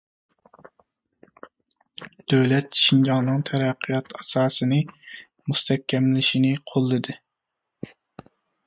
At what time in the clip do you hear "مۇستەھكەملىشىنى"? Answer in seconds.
5.53-6.57